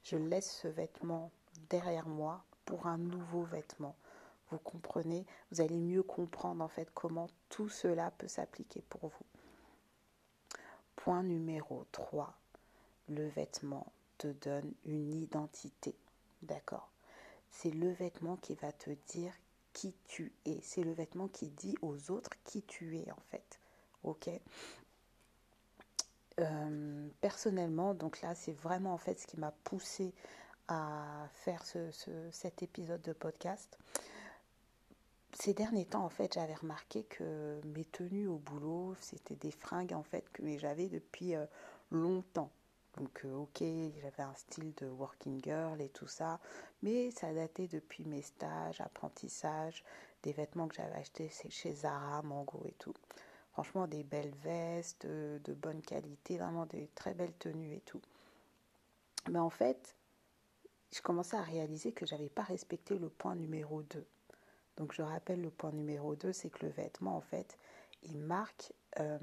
Je 0.04 0.16
laisse 0.16 0.52
ce 0.52 0.68
vêtement 0.68 1.32
derrière 1.70 2.08
moi 2.08 2.44
pour 2.66 2.88
un 2.88 2.98
nouveau 2.98 3.44
vêtement. 3.44 3.96
Vous 4.50 4.60
comprenez? 4.60 5.26
Vous 5.52 5.62
allez 5.62 5.78
mieux 5.78 6.04
comprendre, 6.04 6.64
en 6.64 6.70
fait, 6.70 6.90
comment 6.94 7.28
tout 7.50 7.70
cela 7.70 8.12
peut 8.12 8.28
s'appliquer 8.28 8.82
pour 8.90 9.08
vous. 9.08 9.31
Point 11.04 11.24
numéro 11.24 11.84
3. 11.94 12.32
Le 13.10 13.28
vêtement 13.30 13.88
te 14.20 14.28
donne 14.28 14.72
une 14.86 15.12
identité. 15.16 15.96
D'accord 16.44 16.92
C'est 17.50 17.72
le 17.72 17.90
vêtement 17.90 18.36
qui 18.36 18.54
va 18.54 18.72
te 18.72 18.92
dire 19.08 19.34
qui 19.74 19.96
tu 20.06 20.32
es. 20.46 20.60
C'est 20.62 20.84
le 20.84 20.92
vêtement 20.92 21.28
qui 21.28 21.48
dit 21.48 21.76
aux 21.82 22.12
autres 22.12 22.30
qui 22.44 22.62
tu 22.62 23.00
es 23.00 23.12
en 23.12 23.22
fait. 23.32 23.60
Ok 24.04 24.30
euh, 26.40 27.08
Personnellement, 27.20 27.96
donc 27.96 28.22
là, 28.22 28.36
c'est 28.36 28.54
vraiment 28.54 28.94
en 28.94 29.00
fait 29.00 29.20
ce 29.20 29.26
qui 29.26 29.40
m'a 29.40 29.54
poussé 29.64 30.14
à 30.68 31.28
faire 31.34 31.66
ce, 31.66 31.90
cet 32.32 32.62
épisode 32.62 33.02
de 33.02 33.14
podcast. 33.14 33.80
Ces 35.34 35.54
derniers 35.54 35.86
temps, 35.86 36.04
en 36.04 36.10
fait, 36.10 36.34
j'avais 36.34 36.54
remarqué 36.54 37.04
que 37.04 37.60
mes 37.66 37.86
tenues 37.86 38.28
au 38.28 38.38
boulot, 38.38 38.96
c'était 39.00 39.36
des 39.36 39.52
fringues 39.52 39.94
en 39.94 40.04
fait 40.04 40.26
que 40.34 40.44
j'avais 40.58 40.90
depuis 40.90 41.36
euh, 41.36 41.46
longtemps. 41.90 42.52
Donc, 42.98 43.22
euh, 43.24 43.36
ok, 43.36 43.64
j'avais 44.02 44.24
un 44.24 44.36
style 44.36 44.74
de 44.76 44.88
working 44.88 45.42
girl 45.42 45.80
et 45.82 45.90
tout 45.90 46.08
ça, 46.08 46.40
mais 46.84 47.12
ça 47.12 47.34
datait 47.34 47.68
depuis 47.68 48.04
mes 48.04 48.22
stages, 48.22 48.82
apprentissages, 48.82 49.86
des 50.24 50.34
vêtements 50.34 50.68
que 50.68 50.76
j'avais 50.76 50.96
achetés 50.96 51.32
chez 51.50 51.74
Zara, 51.74 52.22
Mango 52.24 52.64
et 52.68 52.74
tout. 52.74 52.94
Franchement, 53.54 53.88
des 53.88 54.04
belles 54.04 54.36
vestes, 54.44 55.06
de 55.06 55.54
bonne 55.54 55.82
qualité, 55.82 56.38
vraiment 56.38 56.66
des 56.66 56.88
très 56.96 57.14
belles 57.14 57.34
tenues 57.40 57.74
et 57.74 57.82
tout. 57.82 58.02
Mais 59.30 59.40
en 59.40 59.50
fait, 59.50 59.96
je 60.94 61.02
commençais 61.02 61.38
à 61.38 61.42
réaliser 61.42 61.94
que 61.94 62.06
j'avais 62.06 62.30
pas 62.30 62.44
respecté 62.44 62.98
le 62.98 63.10
point 63.10 63.36
numéro 63.36 63.82
2. 63.84 64.06
Donc 64.78 64.94
je 64.94 65.02
rappelle 65.02 65.42
le 65.42 65.52
point 65.52 65.72
numéro 65.72 66.16
2, 66.16 66.34
c'est 66.34 66.50
que 66.50 66.66
le 66.66 66.72
vêtement, 66.72 67.16
en 67.16 67.22
fait, 67.22 67.58
il 68.04 68.18
marque 68.18 68.74
euh, 69.00 69.20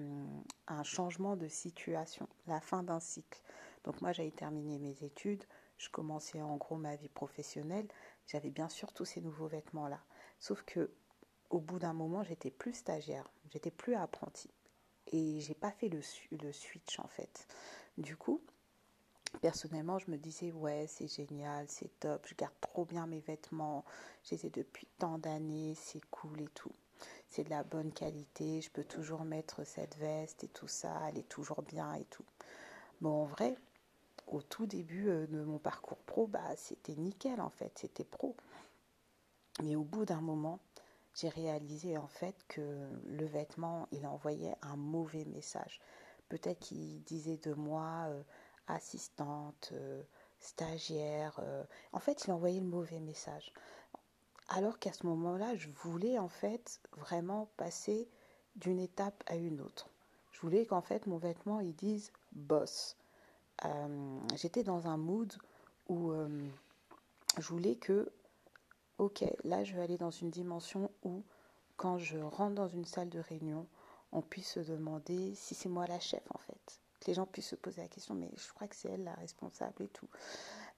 un 0.67 0.83
changement 0.83 1.37
de 1.37 1.49
situation, 1.49 2.29
la 2.47 2.61
fin 2.61 2.83
d'un 2.83 3.01
cycle. 3.01 3.41
Donc 3.85 4.01
moi, 4.01 4.13
j'avais 4.13 4.31
terminé 4.31 4.79
mes 4.79 5.05
études, 5.05 5.45
je 5.79 5.89
commençais 5.89 6.43
en 6.43 6.57
gros 6.57 6.77
ma 6.77 6.97
vie 6.97 7.09
professionnelle, 7.09 7.89
j'avais 8.27 8.51
bien 8.51 8.69
sûr 8.69 8.93
tous 8.93 9.05
ces 9.05 9.21
nouveaux 9.21 9.47
vêtements-là. 9.47 10.01
Sauf 10.39 10.63
que 10.63 10.91
au 11.51 11.61
bout 11.61 11.79
d'un 11.79 11.95
moment, 11.95 12.23
j'étais 12.23 12.51
plus 12.51 12.75
stagiaire, 12.75 13.31
j'étais 13.51 13.71
plus 13.71 13.95
apprentie. 13.95 14.51
Et 15.11 15.41
j'ai 15.41 15.55
pas 15.55 15.71
fait 15.71 15.89
le 15.89 16.03
switch 16.53 16.99
en 16.99 17.09
fait. 17.09 17.47
Du 17.97 18.17
coup, 18.17 18.43
personnellement, 19.41 19.99
je 19.99 20.11
me 20.11 20.17
disais, 20.17 20.53
ouais, 20.53 20.87
c'est 20.89 21.09
génial, 21.09 21.67
c'est 21.69 21.99
top, 22.01 22.27
je 22.27 22.35
garde 22.35 22.55
trop 22.61 22.85
bien 22.85 23.07
mes 23.07 23.21
vêtements, 23.21 23.85
ai 24.31 24.51
depuis 24.51 24.87
tant 24.99 25.19
d'années, 25.19 25.75
c'est 25.77 26.05
cool 26.11 26.41
et 26.41 26.49
tout. 26.49 26.73
C'est 27.29 27.45
de 27.45 27.51
la 27.51 27.63
bonne 27.63 27.93
qualité, 27.93 28.61
je 28.61 28.71
peux 28.71 28.85
toujours 28.85 29.25
mettre 29.25 29.65
cette 29.65 29.97
veste 29.97 30.45
et 30.45 30.49
tout 30.49 30.69
ça, 30.69 31.01
elle 31.09 31.19
est 31.19 31.29
toujours 31.29 31.63
bien 31.63 31.95
et 31.95 32.05
tout. 32.07 32.25
Bon, 33.01 33.23
en 33.23 33.25
vrai, 33.25 33.57
au 34.27 34.43
tout 34.43 34.67
début 34.67 35.09
euh, 35.09 35.27
de 35.27 35.43
mon 35.45 35.59
parcours 35.59 35.99
pro, 35.99 36.27
bah, 36.27 36.57
c'était 36.57 36.97
nickel 36.97 37.41
en 37.41 37.51
fait, 37.51 37.73
c'était 37.79 38.05
pro. 38.05 38.37
Mais 39.63 39.77
au 39.77 39.83
bout 39.83 40.05
d'un 40.05 40.21
moment, 40.21 40.61
j'ai 41.15 41.29
réalisé 41.29 41.99
en 41.99 42.07
fait 42.07 42.37
que 42.49 42.89
le 43.07 43.27
vêtement, 43.27 43.89
il 43.93 44.07
envoyait 44.07 44.55
un 44.63 44.77
mauvais 44.77 45.25
message. 45.25 45.81
Peut-être 46.29 46.61
qu'il 46.61 47.03
disait 47.05 47.39
de 47.39 47.55
moi 47.55 48.07
euh, 48.09 48.23
assistante, 48.69 49.71
euh, 49.73 50.03
stagiaire. 50.41 51.39
Euh. 51.43 51.65
En 51.93 51.99
fait, 51.99 52.25
il 52.25 52.33
envoyait 52.33 52.61
le 52.61 52.67
mauvais 52.67 53.01
message. 53.01 53.53
Alors 54.49 54.79
qu'à 54.79 54.93
ce 54.93 55.07
moment-là, 55.07 55.55
je 55.57 55.69
voulais 55.69 56.19
en 56.19 56.29
fait 56.29 56.81
vraiment 56.97 57.49
passer 57.57 58.09
d'une 58.57 58.79
étape 58.79 59.23
à 59.27 59.37
une 59.37 59.61
autre. 59.61 59.89
Je 60.33 60.41
voulais 60.41 60.67
qu'en 60.67 60.81
fait 60.81 61.07
mon 61.07 61.19
vêtement 61.19 61.61
il 61.61 61.75
dise 61.75 62.13
boss. 62.33 62.97
J'étais 64.37 64.63
dans 64.63 64.87
un 64.87 64.97
mood 64.97 65.33
où 65.89 66.13
je 67.37 67.49
voulais 67.49 67.75
que 67.75 68.11
ok, 68.99 69.25
là 69.45 69.65
je 69.65 69.75
vais 69.75 69.83
aller 69.83 69.99
dans 69.99 70.11
une 70.11 70.31
dimension 70.31 70.91
où 71.03 71.23
quand 71.77 71.99
je 71.99 72.19
rentre 72.19 72.55
dans 72.55 72.69
une 72.69 72.85
salle 72.85 73.09
de 73.09 73.21
réunion, 73.21 73.67
on 74.13 74.23
puisse 74.23 74.55
se 74.55 74.61
demander 74.61 75.35
si 75.35 75.55
c'est 75.55 75.69
moi 75.69 75.87
la 75.87 76.01
chef 76.01 76.23
en 76.35 76.39
fait. 76.39 76.81
Que 77.01 77.07
les 77.07 77.15
gens 77.15 77.27
puissent 77.27 77.49
se 77.49 77.57
poser 77.57 77.83
la 77.83 77.89
question, 77.89 78.15
mais 78.15 78.31
je 78.37 78.53
crois 78.53 78.67
que 78.69 78.77
c'est 78.77 78.89
elle 78.89 79.05
la 79.05 79.15
responsable 79.15 79.85
et 79.85 79.89
tout. 79.89 80.09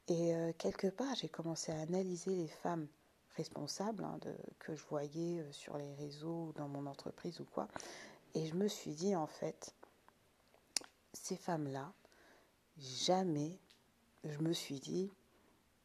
Et 0.08 0.34
euh, 0.34 0.52
quelque 0.58 0.88
part, 0.88 1.14
j'ai 1.14 1.28
commencé 1.28 1.72
à 1.72 1.80
analyser 1.80 2.34
les 2.34 2.48
femmes 2.48 2.86
responsables 3.36 4.04
hein, 4.04 4.18
que 4.58 4.74
je 4.74 4.84
voyais 4.86 5.40
euh, 5.40 5.52
sur 5.52 5.78
les 5.78 5.94
réseaux 5.94 6.48
ou 6.48 6.52
dans 6.56 6.68
mon 6.68 6.86
entreprise 6.86 7.40
ou 7.40 7.44
quoi. 7.44 7.68
Et 8.34 8.46
je 8.46 8.54
me 8.54 8.68
suis 8.68 8.92
dit, 8.92 9.14
en 9.16 9.26
fait, 9.26 9.74
ces 11.12 11.36
femmes-là, 11.36 11.92
jamais 12.78 13.58
je 14.24 14.38
me 14.40 14.52
suis 14.52 14.80
dit, 14.80 15.10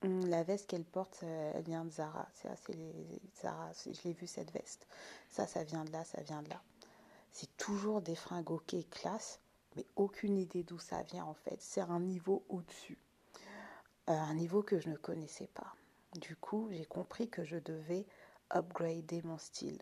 Hum, 0.06 0.28
la 0.28 0.44
veste 0.44 0.68
qu'elle 0.68 0.84
porte, 0.84 1.22
euh, 1.24 1.52
elle 1.56 1.64
vient 1.64 1.84
de 1.84 1.90
Zara. 1.90 2.28
C'est 2.34 2.76
Zara. 3.42 3.72
Je 3.86 4.02
l'ai 4.04 4.14
vu 4.14 4.28
cette 4.28 4.52
veste. 4.52 4.88
Ça, 5.30 5.48
ça 5.48 5.64
vient 5.64 5.84
de 5.84 5.92
là, 5.92 6.04
ça 6.04 6.22
vient 6.22 6.44
de 6.44 6.50
là. 6.50 6.62
C'est 7.32 7.56
toujours 7.58 8.02
des 8.02 8.16
fringues 8.16 8.52
ok, 8.52 8.76
classe, 8.92 9.40
mais 9.76 9.86
aucune 9.96 10.38
idée 10.38 10.64
d'où 10.64 10.80
ça 10.80 11.04
vient 11.04 11.26
en 11.26 11.34
fait. 11.34 11.58
C'est 11.60 11.82
un 11.82 12.00
niveau 12.00 12.44
au-dessus, 12.50 12.98
euh, 14.10 14.14
un 14.14 14.34
niveau 14.36 14.64
que 14.64 14.80
je 14.80 14.90
ne 14.90 14.98
connaissais 14.98 15.50
pas. 15.54 15.76
Du 16.20 16.36
coup, 16.36 16.70
j'ai 16.72 16.86
compris 16.86 17.30
que 17.30 17.44
je 17.44 17.58
devais 17.58 18.06
upgrader 18.54 19.22
mon 19.24 19.38
style. 19.38 19.82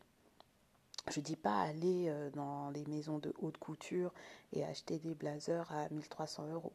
Je 1.11 1.19
dis 1.19 1.35
pas 1.35 1.59
aller 1.61 2.07
euh, 2.07 2.29
dans 2.31 2.69
les 2.69 2.85
maisons 2.85 3.19
de 3.19 3.33
haute 3.39 3.57
couture 3.57 4.13
et 4.53 4.63
acheter 4.63 4.99
des 4.99 5.13
blazers 5.13 5.69
à 5.71 5.89
1300 5.89 6.47
euros. 6.47 6.73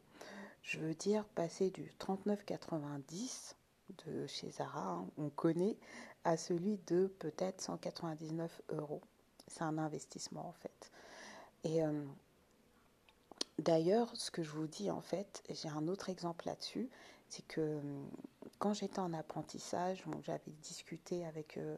Je 0.61 0.79
veux 0.79 0.93
dire 0.93 1.25
passer 1.25 1.71
du 1.71 1.91
39,90 1.99 3.55
de 4.05 4.27
chez 4.27 4.51
Zara, 4.51 4.91
hein, 4.91 5.07
on 5.17 5.29
connaît, 5.29 5.77
à 6.23 6.37
celui 6.37 6.77
de 6.87 7.07
peut-être 7.19 7.61
199 7.61 8.61
euros. 8.69 9.01
C'est 9.47 9.63
un 9.63 9.77
investissement 9.77 10.47
en 10.47 10.53
fait. 10.53 10.91
Et 11.63 11.83
euh, 11.83 12.03
d'ailleurs, 13.59 14.11
ce 14.15 14.31
que 14.31 14.43
je 14.43 14.51
vous 14.51 14.67
dis 14.67 14.91
en 14.91 15.01
fait, 15.01 15.43
j'ai 15.49 15.69
un 15.69 15.87
autre 15.87 16.09
exemple 16.09 16.45
là-dessus, 16.47 16.89
c'est 17.27 17.45
que 17.47 17.61
euh, 17.61 17.81
quand 18.59 18.73
j'étais 18.73 18.99
en 18.99 19.13
apprentissage, 19.13 20.03
j'avais 20.23 20.51
discuté 20.61 21.25
avec 21.25 21.57
euh, 21.57 21.77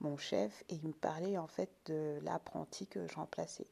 mon 0.00 0.16
chef 0.16 0.64
et 0.68 0.74
il 0.74 0.88
me 0.88 0.92
parlait 0.92 1.38
en 1.38 1.46
fait 1.46 1.70
de 1.86 2.18
l'apprenti 2.22 2.86
que 2.86 3.06
je 3.06 3.14
remplaçais. 3.14 3.66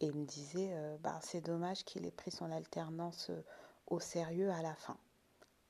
Et 0.00 0.06
il 0.06 0.14
me 0.14 0.24
disait, 0.24 0.74
bah, 1.02 1.18
c'est 1.22 1.42
dommage 1.42 1.84
qu'il 1.84 2.06
ait 2.06 2.10
pris 2.10 2.30
son 2.30 2.50
alternance 2.50 3.30
au 3.86 4.00
sérieux 4.00 4.50
à 4.50 4.62
la 4.62 4.74
fin. 4.74 4.96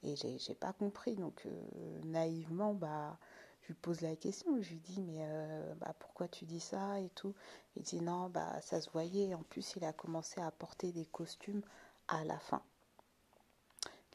Et 0.03 0.17
j'ai 0.17 0.55
pas 0.55 0.73
compris. 0.73 1.15
Donc, 1.17 1.43
euh, 1.47 2.01
naïvement, 2.05 2.75
bah, 2.75 3.19
je 3.63 3.69
lui 3.69 3.75
pose 3.75 4.01
la 4.01 4.17
question. 4.17 4.61
Je 4.61 4.71
lui 4.71 4.81
dis, 4.81 5.01
mais 5.01 5.19
euh, 5.21 5.75
bah, 5.77 5.95
pourquoi 5.99 6.29
tu 6.29 6.45
dis 6.45 6.61
ça 6.61 7.01
et 7.01 7.11
tout? 7.11 7.35
Il 7.77 7.83
dit, 7.83 8.01
non, 8.01 8.29
bah, 8.29 8.61
ça 8.61 8.81
se 8.81 8.91
voyait. 8.91 9.35
En 9.35 9.43
plus, 9.43 9.75
il 9.77 9.85
a 9.85 9.93
commencé 9.93 10.41
à 10.41 10.51
porter 10.51 10.93
des 10.93 11.07
costumes 11.07 11.63
à 12.09 12.25
la 12.25 12.39
fin. 12.39 12.63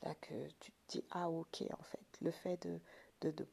Là 0.04 0.14
que 0.16 0.48
tu 0.60 0.72
te 0.72 0.92
dis, 0.98 1.04
ah, 1.12 1.30
ok, 1.30 1.64
en 1.78 1.84
fait, 1.84 2.06
le 2.22 2.32
fait 2.32 2.68
de, 2.68 2.80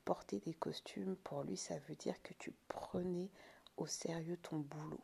porter 0.05 0.41
des 0.41 0.55
costumes, 0.55 1.17
pour 1.25 1.45
lui, 1.45 1.57
ça 1.57 1.79
veut 1.89 1.95
dire 1.95 2.21
que 2.23 2.35
tu 2.35 2.53
prenais 2.69 3.31
au 3.77 3.87
sérieux 3.87 4.37
ton 4.37 4.59
boulot. 4.59 5.01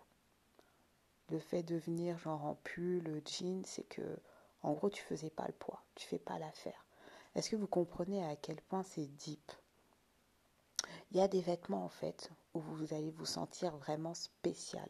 Le 1.30 1.38
fait 1.38 1.62
de 1.62 1.76
venir 1.76 2.18
genre 2.18 2.44
en 2.44 2.54
pull, 2.56 3.02
le 3.02 3.22
jean, 3.24 3.62
c'est 3.64 3.84
que 3.84 4.18
en 4.62 4.72
gros, 4.72 4.90
tu 4.90 5.02
faisais 5.02 5.30
pas 5.30 5.46
le 5.46 5.52
poids, 5.52 5.82
tu 5.94 6.06
fais 6.08 6.18
pas 6.18 6.38
l'affaire. 6.38 6.84
Est-ce 7.34 7.50
que 7.50 7.56
vous 7.56 7.66
comprenez 7.66 8.24
à 8.24 8.34
quel 8.36 8.60
point 8.62 8.82
c'est 8.82 9.06
deep? 9.06 9.52
Il 11.10 11.16
y 11.16 11.20
a 11.20 11.28
des 11.28 11.40
vêtements 11.40 11.84
en 11.84 11.88
fait 11.88 12.30
où 12.54 12.60
vous 12.60 12.92
allez 12.92 13.10
vous 13.10 13.24
sentir 13.24 13.76
vraiment 13.76 14.14
spécial. 14.14 14.88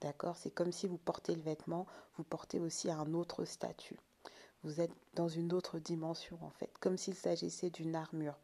D'accord? 0.00 0.36
C'est 0.36 0.50
comme 0.50 0.72
si 0.72 0.86
vous 0.86 0.98
portez 0.98 1.34
le 1.34 1.40
vêtement, 1.40 1.86
vous 2.16 2.24
portez 2.24 2.60
aussi 2.60 2.90
un 2.90 3.14
autre 3.14 3.44
statut. 3.44 3.98
Vous 4.62 4.80
êtes 4.80 4.92
dans 5.14 5.28
une 5.28 5.52
autre 5.52 5.78
dimension 5.78 6.38
en 6.42 6.50
fait, 6.50 6.70
comme 6.80 6.98
s'il 6.98 7.14
s'agissait 7.14 7.70
d'une 7.70 7.94
armure, 7.94 8.38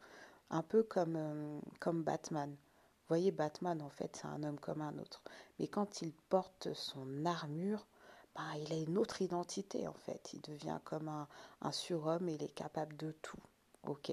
un 0.51 0.63
peu 0.63 0.83
comme, 0.83 1.17
euh, 1.17 1.61
comme 1.81 2.03
Batman. 2.03 2.51
Vous 2.51 3.09
voyez, 3.09 3.31
Batman 3.31 3.83
en 3.83 3.91
fait, 3.91 4.17
c'est 4.17 4.29
un 4.29 4.43
homme 4.43 4.59
comme 4.59 4.81
un 4.81 4.97
autre. 4.99 5.23
Mais 5.59 5.69
quand 5.69 6.01
il 6.01 6.13
porte 6.31 6.73
son 6.73 7.27
armure, 7.27 7.87
bah, 8.35 8.57
il 8.59 8.73
a 8.73 8.77
une 8.77 8.97
autre 8.97 9.21
identité 9.21 9.87
en 9.87 9.93
fait. 9.93 10.31
Il 10.33 10.41
devient 10.41 10.79
comme 10.85 11.09
un, 11.09 11.29
un 11.61 11.73
surhomme 11.73 12.29
et 12.31 12.35
il 12.35 12.43
est 12.43 12.55
capable 12.55 12.97
de 12.97 13.13
tout. 13.21 13.41
Ok? 13.87 14.13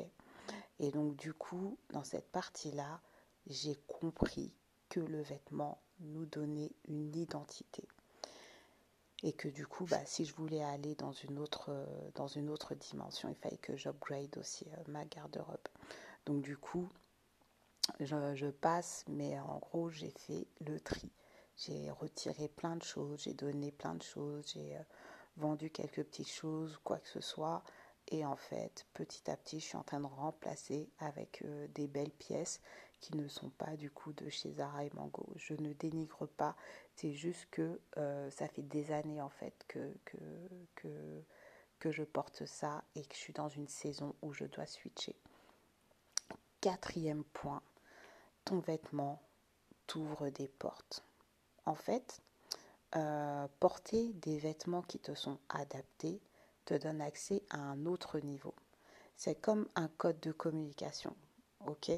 Et 0.80 0.92
donc 0.92 1.16
du 1.16 1.34
coup, 1.34 1.78
dans 1.92 2.04
cette 2.04 2.32
partie-là, 2.32 3.02
j'ai 3.48 3.76
compris 3.88 4.54
que 4.90 5.00
le 5.00 5.22
vêtement 5.22 5.82
nous 6.00 6.26
donnait 6.26 6.72
une 6.88 7.16
identité. 7.16 7.88
Et 9.22 9.34
que 9.34 9.50
du 9.50 9.68
coup, 9.68 9.86
bah, 9.86 10.06
si 10.06 10.24
je 10.24 10.34
voulais 10.34 10.64
aller 10.64 10.96
dans 10.96 11.12
une 11.12 11.40
autre, 11.40 11.72
autre 12.50 12.76
dimension, 12.76 13.28
il 13.28 13.36
fallait 13.36 13.58
que 13.58 13.76
j'upgrade 13.76 14.38
aussi 14.38 14.66
euh, 14.70 14.84
ma 14.88 15.04
garde-robe. 15.06 15.68
Donc 16.26 16.42
du 16.42 16.56
coup, 16.56 16.88
je, 18.00 18.36
je, 18.36 18.48
passe, 18.48 19.04
mais 19.10 19.38
en 19.40 19.58
gros, 19.60 19.90
j'ai 19.90 20.12
fait 20.12 20.48
le 20.62 20.80
tri. 20.80 21.12
J'ai 21.58 21.92
retiré 21.92 22.48
plein 22.48 22.78
de 22.78 22.84
choses, 22.84 23.24
j'ai 23.24 23.34
donné 23.34 23.72
plein 23.74 23.96
de 23.96 24.04
choses, 24.04 24.54
j'ai 24.54 24.78
euh, 24.78 24.82
vendu 25.36 25.70
quelques 25.70 26.04
petites 26.04 26.30
choses, 26.30 26.80
quoi 26.86 26.98
que 27.00 27.10
ce 27.10 27.20
soit. 27.20 27.64
Et 28.12 28.26
en 28.26 28.36
fait, 28.36 28.88
petit 28.94 29.30
à 29.30 29.38
petit, 29.38 29.60
je 29.60 29.66
suis 29.66 29.78
en 29.78 29.84
train 29.84 30.00
de 30.00 30.08
remplacer 30.08 30.90
avec 30.98 31.44
euh, 31.44 31.68
des 31.76 31.88
belles 31.88 32.12
pièces 32.12 32.60
qui 33.00 33.16
ne 33.16 33.28
sont 33.28 33.52
pas 33.52 33.78
du 33.78 33.92
coup 33.92 34.14
de 34.14 34.30
chez 34.30 34.52
Zara 34.52 34.84
et 34.84 34.92
Mango. 34.96 35.32
Je 35.36 35.54
ne 35.54 35.74
dénigre 35.74 36.28
pas, 36.28 36.56
c'est 36.96 37.14
juste 37.14 37.48
que 37.52 37.80
euh, 37.98 38.30
ça 38.32 38.48
fait 38.48 38.64
des 38.64 38.92
années 38.92 39.22
en 39.22 39.30
fait 39.30 39.64
que, 39.68 39.94
je 41.86 42.04
porte 42.04 42.46
ça 42.46 42.84
et 42.96 43.04
que 43.06 43.14
je 43.14 43.20
suis 43.20 43.34
dans 43.34 43.48
une 43.48 43.68
saison 43.68 44.16
où 44.22 44.34
je 44.34 44.46
dois 44.46 44.66
switcher. 44.66 45.16
Quatrième 46.62 47.24
point, 47.24 47.62
ton 48.44 48.60
vêtement 48.60 49.22
t'ouvre 49.88 50.30
des 50.30 50.48
portes 50.48 51.04
en 51.66 51.76
fait, 51.76 52.22
euh, 52.96 53.48
porter 53.60 54.12
des 54.14 54.40
vêtements 54.40 54.82
qui 54.82 54.98
te 55.00 55.14
sont 55.14 55.38
adaptés 55.50 56.20
te 56.70 56.76
donne 56.76 57.02
accès 57.02 57.42
à 57.50 57.58
un 57.58 57.88
autre 57.88 58.20
niveau. 58.20 58.54
C'est 59.16 59.34
comme 59.34 59.68
un 59.74 59.88
code 59.88 60.20
de 60.20 60.32
communication. 60.32 61.16
Ok? 61.66 61.92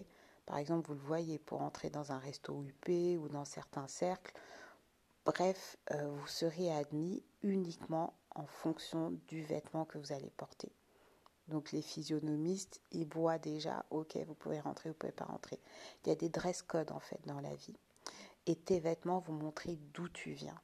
Par 0.45 0.57
exemple, 0.57 0.87
vous 0.87 0.93
le 0.93 1.01
voyez 1.01 1.39
pour 1.39 1.61
entrer 1.61 1.89
dans 1.89 2.13
un 2.13 2.19
resto 2.19 2.63
UP 2.63 3.19
ou 3.19 3.27
dans 3.27 3.43
certains 3.43 3.89
cercles. 3.89 4.33
Bref, 5.25 5.75
euh, 5.91 6.07
vous 6.07 6.27
serez 6.27 6.73
admis 6.73 7.21
uniquement 7.43 8.13
en 8.33 8.45
fonction 8.45 9.11
du 9.27 9.43
vêtement 9.43 9.83
que 9.83 9.97
vous 9.97 10.13
allez 10.13 10.31
porter. 10.37 10.71
Donc 11.49 11.73
les 11.73 11.81
physionomistes, 11.81 12.79
ils 12.91 13.07
voient 13.07 13.39
déjà, 13.39 13.85
ok, 13.89 14.17
vous 14.25 14.35
pouvez 14.35 14.61
rentrer, 14.61 14.89
vous 14.89 14.95
pouvez 14.95 15.11
pas 15.11 15.25
rentrer. 15.25 15.59
Il 16.05 16.09
y 16.09 16.11
a 16.13 16.15
des 16.15 16.29
dress 16.29 16.61
codes 16.61 16.91
en 16.91 17.01
fait 17.01 17.19
dans 17.25 17.41
la 17.41 17.53
vie. 17.55 17.77
Et 18.45 18.55
tes 18.55 18.79
vêtements 18.79 19.19
vont 19.19 19.33
montrer 19.33 19.77
d'où 19.93 20.07
tu 20.07 20.31
viens. 20.31 20.59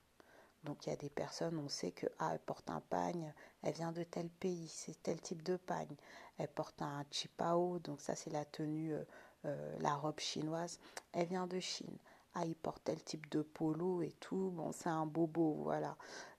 Donc 0.67 0.85
il 0.85 0.89
y 0.89 0.93
a 0.93 0.97
des 0.97 1.09
personnes, 1.09 1.57
on 1.57 1.69
sait 1.69 1.91
que 1.91 2.07
ah, 2.19 2.31
elle 2.33 2.39
porte 2.39 2.69
un 2.69 2.81
pagne, 2.81 3.33
elle 3.63 3.73
vient 3.73 3.93
de 3.93 4.03
tel 4.03 4.27
pays, 4.27 4.67
c'est 4.67 5.01
tel 5.01 5.21
type 5.21 5.41
de 5.41 5.55
pagne. 5.55 5.95
Elle 6.37 6.49
porte 6.49 6.81
un 6.81 7.05
chipao, 7.09 7.79
donc 7.79 8.01
ça 8.01 8.15
c'est 8.15 8.31
la 8.31 8.43
tenue, 8.43 8.93
euh, 8.93 9.05
euh, 9.45 9.77
la 9.79 9.95
robe 9.95 10.19
chinoise. 10.19 10.77
Elle 11.13 11.27
vient 11.27 11.47
de 11.47 11.61
Chine. 11.61 11.97
Ah, 12.33 12.45
il 12.45 12.53
porte 12.53 12.83
tel 12.83 13.01
type 13.01 13.29
de 13.29 13.43
polo 13.43 14.01
et 14.01 14.11
tout. 14.19 14.51
Bon, 14.55 14.73
c'est 14.73 14.89
un 14.89 15.05
bobo, 15.05 15.53
voilà. 15.63 15.95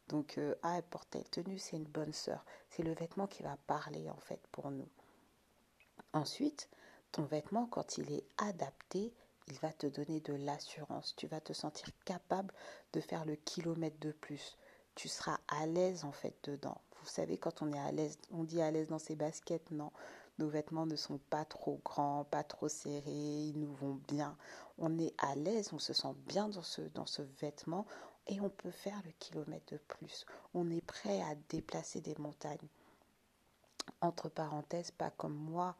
Donc 0.08 0.37
euh, 0.37 0.54
ah, 0.62 0.76
elle 0.76 0.82
porte 0.82 1.08
telle 1.08 1.28
tenue, 1.30 1.58
c'est 1.58 1.78
une 1.78 1.85
bonne 1.85 2.12
sœur. 2.12 2.44
C'est 2.68 2.82
le 2.82 2.92
vêtement 2.92 3.26
qui 3.26 3.42
va 3.42 3.56
parler 3.66 4.11
en 4.11 4.20
fait 4.20 4.47
pour 4.52 4.70
nous. 4.70 4.88
Ensuite, 6.12 6.68
ton 7.12 7.23
vêtement, 7.23 7.64
quand 7.64 7.97
il 7.97 8.12
est 8.12 8.26
adapté, 8.37 9.14
il 9.50 9.58
va 9.60 9.72
te 9.72 9.86
donner 9.86 10.20
de 10.20 10.34
l'assurance. 10.34 11.14
Tu 11.16 11.26
vas 11.26 11.40
te 11.40 11.52
sentir 11.52 11.88
capable 12.04 12.52
de 12.92 13.00
faire 13.00 13.24
le 13.24 13.36
kilomètre 13.36 13.98
de 14.00 14.12
plus. 14.12 14.56
Tu 14.94 15.08
seras 15.08 15.38
à 15.48 15.66
l'aise 15.66 16.04
en 16.04 16.12
fait 16.12 16.34
dedans. 16.44 16.80
Vous 17.00 17.08
savez, 17.08 17.38
quand 17.38 17.62
on 17.62 17.72
est 17.72 17.78
à 17.78 17.92
l'aise, 17.92 18.18
on 18.32 18.44
dit 18.44 18.60
à 18.60 18.70
l'aise 18.70 18.88
dans 18.88 18.98
ses 18.98 19.14
baskets, 19.14 19.70
non. 19.70 19.92
Nos 20.38 20.48
vêtements 20.48 20.86
ne 20.86 20.96
sont 20.96 21.18
pas 21.30 21.44
trop 21.44 21.80
grands, 21.84 22.24
pas 22.24 22.44
trop 22.44 22.68
serrés, 22.68 23.10
ils 23.10 23.58
nous 23.58 23.72
vont 23.74 23.98
bien. 24.08 24.36
On 24.78 24.98
est 24.98 25.14
à 25.18 25.34
l'aise, 25.34 25.70
on 25.72 25.78
se 25.78 25.92
sent 25.92 26.14
bien 26.26 26.48
dans 26.48 26.62
ce, 26.62 26.82
dans 26.94 27.06
ce 27.06 27.22
vêtement 27.40 27.86
et 28.28 28.40
on 28.40 28.48
peut 28.48 28.70
faire 28.70 29.00
le 29.04 29.10
kilomètre 29.18 29.72
de 29.72 29.78
plus. 29.78 30.26
On 30.54 30.70
est 30.70 30.84
prêt 30.84 31.20
à 31.22 31.34
déplacer 31.48 32.00
des 32.00 32.14
montagnes. 32.18 32.68
Entre 34.00 34.28
parenthèses, 34.28 34.90
pas 34.90 35.10
comme 35.10 35.34
moi 35.34 35.74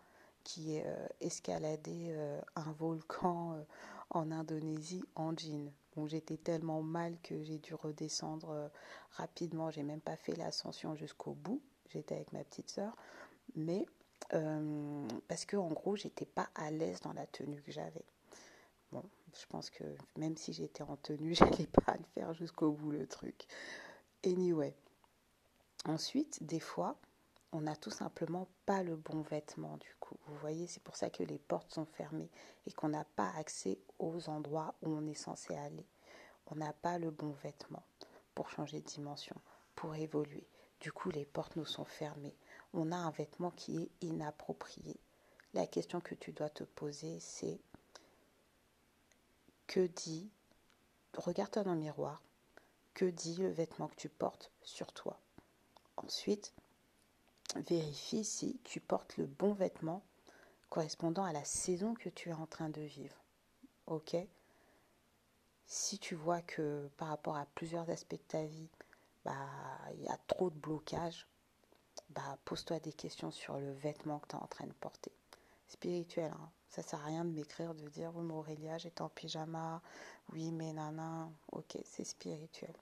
qui 0.49 0.77
ai 0.77 0.83
euh, 0.87 1.07
escaladé 1.21 2.07
euh, 2.09 2.41
un 2.57 2.73
volcan 2.73 3.53
euh, 3.53 3.63
en 4.09 4.31
Indonésie 4.33 5.05
en 5.15 5.37
jean. 5.37 5.71
J'étais 6.07 6.39
tellement 6.39 6.81
mal 6.81 7.19
que 7.23 7.43
j'ai 7.43 7.59
dû 7.59 7.75
redescendre 7.75 8.71
rapidement. 9.11 9.73
J'ai 9.73 9.83
même 9.83 10.01
pas 10.01 10.15
fait 10.15 10.37
l'ascension 10.37 10.95
jusqu'au 10.95 11.33
bout. 11.33 11.61
J'étais 11.89 12.15
avec 12.15 12.33
ma 12.33 12.45
petite 12.45 12.71
sœur, 12.71 12.97
mais 13.57 13.85
parce 15.27 15.45
que 15.45 15.57
en 15.57 15.73
gros, 15.73 15.97
j'étais 15.97 16.25
pas 16.25 16.49
à 16.55 16.71
l'aise 16.71 17.01
dans 17.01 17.13
la 17.15 17.27
tenue 17.27 17.61
que 17.63 17.73
j'avais. 17.73 18.05
Bon, 18.93 19.03
je 19.35 19.45
pense 19.47 19.71
que 19.71 19.83
même 20.17 20.37
si 20.37 20.53
j'étais 20.53 20.85
en 20.85 20.97
tenue, 20.99 21.35
j'allais 21.35 21.67
pas 21.67 21.97
le 21.97 22.05
faire 22.15 22.33
jusqu'au 22.33 22.71
bout 22.71 22.93
le 22.93 23.09
truc. 23.09 23.49
Anyway. 24.25 24.77
Ensuite, 25.85 26.45
des 26.45 26.61
fois, 26.61 26.97
on 27.53 27.63
n'a 27.63 27.77
tout 27.77 27.91
simplement 27.91 28.49
pas 28.67 28.83
le 28.83 28.97
bon 28.97 29.23
vêtement 29.23 29.77
du 29.79 29.95
coup. 30.01 30.17
Vous 30.27 30.37
voyez, 30.37 30.67
c'est 30.67 30.83
pour 30.83 30.97
ça 30.97 31.11
que 31.11 31.23
les 31.23 31.39
portes 31.39 31.73
sont 31.73 31.87
fermées 31.87 32.31
et 32.67 32.73
qu'on 32.73 32.89
n'a 32.89 33.05
pas 33.05 33.31
accès 33.37 33.79
aux 33.99 34.29
endroits 34.29 34.75
où 34.83 34.91
on 34.91 35.07
est 35.07 35.15
censé 35.15 35.55
aller. 35.57 35.87
On 36.47 36.57
n'a 36.57 36.73
pas 36.73 36.99
le 36.99 37.11
bon 37.11 37.31
vêtement 37.43 37.85
pour 38.35 38.51
changer 38.51 38.81
de 38.81 38.87
dimension, 38.87 39.37
pour 39.75 39.95
évoluer. 39.95 40.47
Du 40.81 40.93
coup, 40.93 41.11
les 41.11 41.25
portes 41.25 41.57
nous 41.57 41.67
sont 41.67 41.85
fermées. 41.85 42.37
On 42.73 42.93
a 42.93 42.97
un 42.97 43.11
vêtement 43.11 43.51
qui 43.51 43.83
est 43.83 43.91
inapproprié. 44.07 44.97
La 45.55 45.67
question 45.67 46.01
que 46.01 46.15
tu 46.15 46.33
dois 46.33 46.51
te 46.51 46.65
poser, 46.65 47.19
c'est 47.21 47.59
que 49.67 49.87
dit, 49.87 50.31
regarde-toi 51.17 51.65
dans 51.65 51.75
le 51.75 51.81
miroir, 51.81 52.23
que 52.95 53.07
dit 53.07 53.37
le 53.37 53.49
vêtement 53.49 53.89
que 53.89 53.97
tu 53.97 54.09
portes 54.09 54.53
sur 54.63 54.93
toi? 54.93 55.19
Ensuite, 55.97 56.53
vérifie 57.61 58.25
si 58.25 58.59
tu 58.65 58.81
portes 58.81 59.17
le 59.17 59.27
bon 59.27 59.53
vêtement 59.53 60.03
correspondant 60.71 61.25
à 61.25 61.33
la 61.33 61.45
saison 61.45 61.95
que 61.95 62.09
tu 62.09 62.31
es 62.31 62.35
en 62.35 62.47
train 62.47 62.69
de 62.69 62.81
vivre. 62.81 63.17
Ok? 63.87 64.17
Si 65.67 65.99
tu 65.99 66.15
vois 66.15 66.43
que 66.43 66.89
par 66.97 67.09
rapport 67.09 67.37
à 67.37 67.47
plusieurs 67.55 67.89
aspects 67.91 68.13
de 68.13 68.29
ta 68.29 68.45
vie, 68.45 68.69
bah, 69.25 69.49
il 69.95 70.03
y 70.03 70.09
a 70.09 70.19
trop 70.27 70.51
de 70.51 70.59
blocages, 70.59 71.27
bah, 72.11 72.39
pose-toi 72.45 72.81
des 72.81 72.93
questions 72.93 73.31
sur 73.31 73.59
le 73.59 73.73
vêtement 73.73 74.19
que 74.19 74.29
tu 74.29 74.37
es 74.37 74.39
en 74.39 74.47
train 74.47 74.67
de 74.67 74.73
porter. 74.73 75.13
Spirituel, 75.69 76.33
hein. 76.33 76.51
ça 76.71 76.83
sert 76.83 77.01
à 77.01 77.07
rien 77.07 77.25
de 77.25 77.31
m'écrire, 77.31 77.75
de 77.75 77.87
dire 77.89 78.13
oui 78.15 78.25
mais 78.25 78.33
Aurélia 78.33 78.79
j'étais 78.79 79.03
en 79.03 79.11
pyjama, 79.11 79.83
oui 80.33 80.51
mais 80.51 80.73
nana, 80.73 81.31
ok 81.53 81.77
c'est 81.85 82.05
spirituel. 82.05 82.75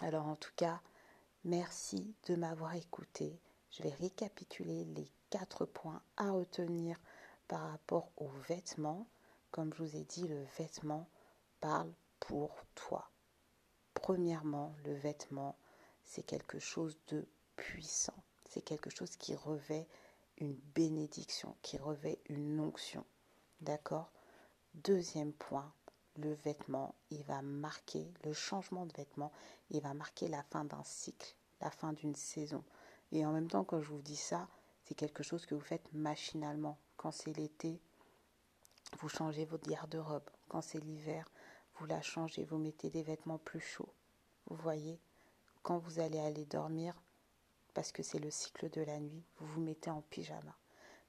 Alors 0.00 0.26
en 0.26 0.36
tout 0.36 0.52
cas, 0.56 0.80
Merci 1.44 2.14
de 2.26 2.34
m'avoir 2.34 2.74
écouté. 2.74 3.40
Je 3.70 3.82
vais 3.82 3.94
récapituler 3.94 4.84
les 4.84 5.10
quatre 5.30 5.64
points 5.66 6.02
à 6.16 6.30
retenir 6.30 6.98
par 7.48 7.70
rapport 7.70 8.10
aux 8.16 8.30
vêtements. 8.48 9.06
Comme 9.50 9.72
je 9.74 9.82
vous 9.82 9.96
ai 9.96 10.04
dit, 10.04 10.26
le 10.26 10.44
vêtement 10.58 11.08
parle 11.60 11.92
pour 12.20 12.50
toi. 12.74 13.10
Premièrement, 13.94 14.74
le 14.84 14.94
vêtement, 14.94 15.56
c'est 16.04 16.22
quelque 16.22 16.58
chose 16.58 16.98
de 17.08 17.26
puissant. 17.56 18.22
C'est 18.48 18.62
quelque 18.62 18.90
chose 18.90 19.16
qui 19.16 19.34
revêt 19.34 19.86
une 20.38 20.54
bénédiction, 20.74 21.56
qui 21.62 21.78
revêt 21.78 22.18
une 22.28 22.60
onction. 22.60 23.04
D'accord? 23.60 24.10
Deuxième 24.74 25.32
point, 25.32 25.72
le 26.16 26.32
vêtement, 26.32 26.94
il 27.10 27.22
va 27.24 27.42
marquer, 27.42 28.12
le 28.24 28.32
changement 28.32 28.86
de 28.86 28.92
vêtement, 28.94 29.32
il 29.70 29.80
va 29.80 29.94
marquer 29.94 30.28
la 30.28 30.42
fin 30.44 30.64
d'un 30.64 30.84
cycle, 30.84 31.34
la 31.60 31.70
fin 31.70 31.92
d'une 31.92 32.14
saison. 32.14 32.62
Et 33.12 33.24
en 33.24 33.32
même 33.32 33.48
temps, 33.48 33.64
quand 33.64 33.80
je 33.80 33.88
vous 33.88 34.02
dis 34.02 34.16
ça, 34.16 34.48
c'est 34.84 34.94
quelque 34.94 35.22
chose 35.22 35.46
que 35.46 35.54
vous 35.54 35.60
faites 35.60 35.92
machinalement. 35.92 36.78
Quand 36.96 37.10
c'est 37.10 37.36
l'été, 37.36 37.80
vous 39.00 39.08
changez 39.08 39.44
votre 39.44 39.68
garde-robe. 39.68 40.28
Quand 40.48 40.60
c'est 40.60 40.80
l'hiver, 40.80 41.28
vous 41.76 41.86
la 41.86 42.02
changez, 42.02 42.44
vous 42.44 42.58
mettez 42.58 42.90
des 42.90 43.02
vêtements 43.02 43.38
plus 43.38 43.60
chauds. 43.60 43.92
Vous 44.46 44.56
voyez, 44.56 45.00
quand 45.62 45.78
vous 45.78 46.00
allez 46.00 46.18
aller 46.18 46.44
dormir, 46.44 46.94
parce 47.74 47.92
que 47.92 48.02
c'est 48.02 48.18
le 48.18 48.30
cycle 48.30 48.70
de 48.70 48.80
la 48.80 48.98
nuit, 48.98 49.24
vous 49.36 49.46
vous 49.46 49.60
mettez 49.60 49.90
en 49.90 50.02
pyjama. 50.02 50.56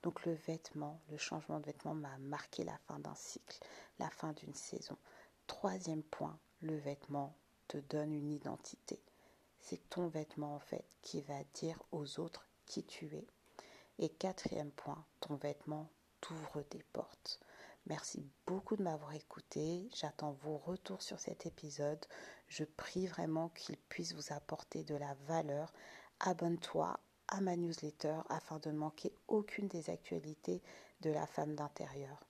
Donc 0.04 0.26
le 0.26 0.34
vêtement, 0.34 1.02
le 1.10 1.18
changement 1.18 1.60
de 1.60 1.66
vêtement 1.66 1.94
m'a 1.94 2.18
marqué 2.20 2.64
la 2.64 2.78
fin 2.80 3.00
d'un 3.00 3.16
cycle, 3.16 3.60
la 3.98 4.10
fin 4.10 4.34
d'une 4.34 4.54
saison. 4.54 4.98
Troisième 5.48 6.04
point, 6.04 6.38
le 6.62 6.78
vêtement 6.78 7.36
te 7.68 7.78
donne 7.78 8.14
une 8.14 8.32
identité. 8.32 9.02
C'est 9.70 9.88
ton 9.92 10.08
vêtement 10.08 10.56
en 10.56 10.60
fait 10.60 10.84
qui 11.04 11.22
va 11.22 11.44
dire 11.54 11.80
aux 11.92 12.20
autres 12.20 12.48
qui 12.66 12.84
tu 12.84 13.06
es. 13.16 13.28
Et 14.00 14.10
quatrième 14.10 14.72
point, 14.72 15.06
ton 15.20 15.36
vêtement 15.36 15.92
t'ouvre 16.22 16.64
des 16.72 16.82
portes. 16.92 17.40
Merci 17.86 18.26
beaucoup 18.48 18.78
de 18.78 18.82
m'avoir 18.82 19.14
écouté. 19.14 19.88
J'attends 19.94 20.32
vos 20.32 20.58
retours 20.58 21.04
sur 21.04 21.20
cet 21.20 21.46
épisode. 21.46 22.04
Je 22.48 22.64
prie 22.64 23.06
vraiment 23.06 23.50
qu'il 23.50 23.78
puisse 23.78 24.16
vous 24.16 24.34
apporter 24.34 24.84
de 24.84 24.96
la 24.96 25.14
valeur. 25.28 25.72
Abonne-toi 26.20 27.00
à 27.28 27.40
ma 27.40 27.56
newsletter 27.56 28.22
afin 28.30 28.58
de 28.58 28.72
ne 28.72 28.78
manquer 28.80 29.14
aucune 29.28 29.68
des 29.68 29.92
actualités 29.92 30.64
de 31.02 31.12
la 31.12 31.28
femme 31.28 31.54
d'intérieur. 31.54 32.26